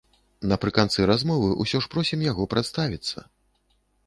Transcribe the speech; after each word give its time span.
Напрыканцы 0.51 1.05
размовы 1.11 1.49
ўсё 1.67 1.83
ж 1.87 1.93
просім 1.93 2.19
яго 2.31 2.43
прадставіцца. 2.55 3.27